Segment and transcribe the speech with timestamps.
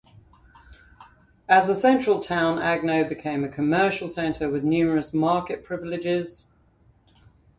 [1.47, 6.45] As a central town, Agno became a commercial center with numerous market privileges.